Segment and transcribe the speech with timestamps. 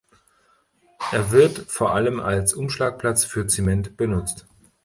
[1.11, 4.47] Er wird vor allem als Umschlagplatz für Zement benutzt.